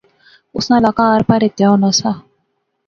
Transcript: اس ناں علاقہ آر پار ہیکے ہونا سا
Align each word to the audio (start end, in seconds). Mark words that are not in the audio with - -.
اس 0.55 0.65
ناں 0.69 0.79
علاقہ 0.81 1.03
آر 1.13 1.21
پار 1.27 1.41
ہیکے 1.45 1.65
ہونا 1.69 1.89
سا 1.99 2.11